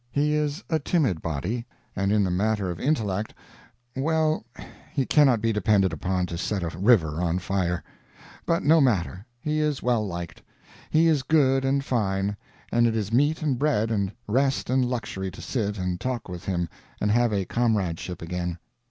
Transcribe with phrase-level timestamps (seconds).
[0.11, 3.35] He is a timid body, and in the matter of intellect
[3.95, 4.43] well,
[4.91, 7.83] he cannot be depended upon to set a river on fire;
[8.47, 10.41] but no matter, he is well liked;
[10.89, 12.35] he is good and fine,
[12.71, 16.45] and it is meat and bread and rest and luxury to sit and talk with
[16.45, 16.67] him
[16.99, 18.57] and have a comradeship again.